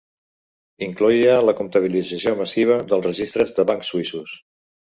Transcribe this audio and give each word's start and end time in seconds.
Incloïa 0.85 1.35
la 1.49 1.55
comptabilització 1.59 2.35
massiva 2.41 2.81
de 2.95 3.01
registres 3.07 3.57
de 3.59 3.71
bancs 3.73 3.93
suïssos. 3.95 4.35